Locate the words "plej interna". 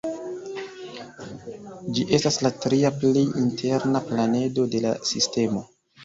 3.03-4.01